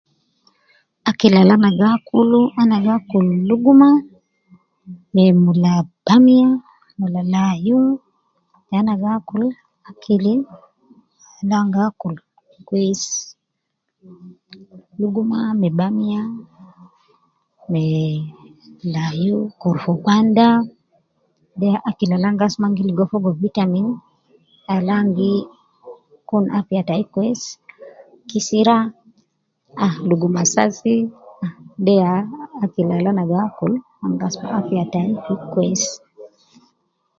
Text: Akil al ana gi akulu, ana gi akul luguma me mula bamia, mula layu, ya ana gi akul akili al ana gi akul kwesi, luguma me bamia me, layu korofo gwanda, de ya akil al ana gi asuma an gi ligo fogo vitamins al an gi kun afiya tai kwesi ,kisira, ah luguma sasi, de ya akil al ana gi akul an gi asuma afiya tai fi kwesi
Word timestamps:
Akil 1.09 1.33
al 1.41 1.49
ana 1.53 1.69
gi 1.77 1.85
akulu, 1.95 2.41
ana 2.61 2.75
gi 2.83 2.91
akul 2.97 3.25
luguma 3.49 3.89
me 5.13 5.23
mula 5.43 5.73
bamia, 6.05 6.49
mula 6.99 7.21
layu, 7.33 7.81
ya 8.71 8.77
ana 8.81 8.93
gi 9.01 9.09
akul 9.15 9.43
akili 9.89 10.33
al 11.39 11.49
ana 11.57 11.71
gi 11.73 11.81
akul 11.87 12.15
kwesi, 12.67 13.15
luguma 14.99 15.37
me 15.61 15.67
bamia 15.79 16.21
me, 17.71 17.83
layu 18.93 19.37
korofo 19.61 19.91
gwanda, 20.03 20.47
de 21.59 21.65
ya 21.73 21.79
akil 21.89 22.11
al 22.13 22.23
ana 22.25 22.37
gi 22.39 22.43
asuma 22.45 22.65
an 22.69 22.75
gi 22.77 22.83
ligo 22.87 23.05
fogo 23.11 23.29
vitamins 23.45 23.95
al 24.73 24.87
an 24.97 25.05
gi 25.17 25.33
kun 26.29 26.45
afiya 26.57 26.81
tai 26.87 27.03
kwesi 27.15 27.49
,kisira, 28.29 28.77
ah 29.85 29.95
luguma 30.09 30.41
sasi, 30.53 30.95
de 31.85 31.93
ya 32.03 32.11
akil 32.63 32.89
al 32.95 33.05
ana 33.09 33.23
gi 33.29 33.37
akul 33.45 33.73
an 34.05 34.11
gi 34.19 34.25
asuma 34.27 34.47
afiya 34.59 34.83
tai 34.93 35.09
fi 35.25 35.33
kwesi 35.51 35.91